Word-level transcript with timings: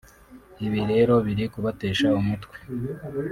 Ibi 0.65 0.81
rero 0.91 1.13
biri 1.25 1.45
kubatesha 1.53 2.07
umutwe 2.19 2.57